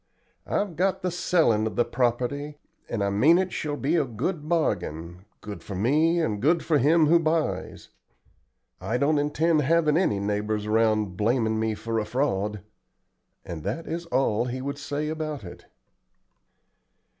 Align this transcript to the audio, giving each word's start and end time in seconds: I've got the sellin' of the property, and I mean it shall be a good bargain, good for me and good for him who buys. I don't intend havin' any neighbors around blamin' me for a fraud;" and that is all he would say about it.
I've 0.47 0.77
got 0.77 1.03
the 1.03 1.11
sellin' 1.11 1.67
of 1.67 1.75
the 1.75 1.85
property, 1.85 2.57
and 2.89 3.03
I 3.03 3.11
mean 3.11 3.37
it 3.37 3.53
shall 3.53 3.77
be 3.77 3.95
a 3.97 4.03
good 4.03 4.49
bargain, 4.49 5.25
good 5.41 5.61
for 5.61 5.75
me 5.75 6.19
and 6.19 6.41
good 6.41 6.65
for 6.65 6.79
him 6.79 7.05
who 7.05 7.19
buys. 7.19 7.89
I 8.79 8.97
don't 8.97 9.19
intend 9.19 9.61
havin' 9.61 9.97
any 9.97 10.19
neighbors 10.19 10.65
around 10.65 11.17
blamin' 11.17 11.59
me 11.59 11.75
for 11.75 11.99
a 11.99 12.05
fraud;" 12.05 12.61
and 13.45 13.61
that 13.61 13.85
is 13.85 14.07
all 14.07 14.45
he 14.45 14.59
would 14.59 14.79
say 14.79 15.07
about 15.07 15.43
it. 15.43 15.67